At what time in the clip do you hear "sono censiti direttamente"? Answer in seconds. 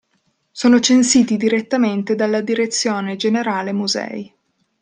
0.49-2.15